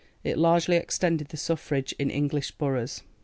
[0.23, 3.03] It largely extended the suffrage in English boroughs.